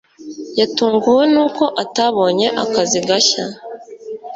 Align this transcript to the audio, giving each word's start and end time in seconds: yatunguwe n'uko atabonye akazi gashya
yatunguwe 0.59 1.23
n'uko 1.33 1.63
atabonye 1.83 2.47
akazi 2.63 2.99
gashya 3.07 3.45